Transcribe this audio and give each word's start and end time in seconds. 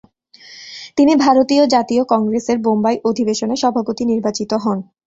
তিনি 0.97 1.13
ভারতীয় 1.17 1.63
জাতীয় 1.67 2.03
কংগ্রেসের 2.11 2.57
বোম্বাই 2.59 2.95
অধিবেশনে 3.09 3.55
সভাপতি 3.63 4.03
নির্বাচিত 4.11 4.51
হন। 4.63 4.77